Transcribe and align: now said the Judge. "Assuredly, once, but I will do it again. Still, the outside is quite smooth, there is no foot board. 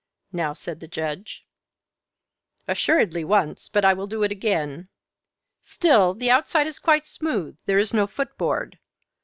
now 0.33 0.51
said 0.51 0.79
the 0.79 0.87
Judge. 0.87 1.45
"Assuredly, 2.67 3.23
once, 3.23 3.67
but 3.69 3.85
I 3.85 3.93
will 3.93 4.07
do 4.07 4.23
it 4.23 4.31
again. 4.31 4.89
Still, 5.61 6.15
the 6.15 6.31
outside 6.31 6.65
is 6.65 6.79
quite 6.79 7.05
smooth, 7.05 7.55
there 7.67 7.77
is 7.77 7.93
no 7.93 8.07
foot 8.07 8.35
board. 8.35 8.79